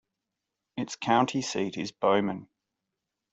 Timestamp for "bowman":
1.91-2.49